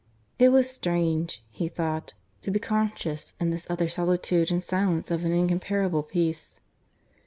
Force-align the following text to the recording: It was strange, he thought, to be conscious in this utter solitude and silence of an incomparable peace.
It 0.39 0.49
was 0.49 0.67
strange, 0.67 1.43
he 1.51 1.67
thought, 1.67 2.15
to 2.41 2.49
be 2.49 2.57
conscious 2.59 3.35
in 3.39 3.51
this 3.51 3.67
utter 3.69 3.87
solitude 3.87 4.49
and 4.49 4.63
silence 4.63 5.11
of 5.11 5.23
an 5.23 5.31
incomparable 5.31 6.01
peace. 6.01 6.59